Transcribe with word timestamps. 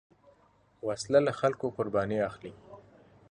وسله 0.87 1.19
له 1.25 1.31
خلکو 1.39 1.67
قرباني 1.77 2.17
اخلي 2.29 2.51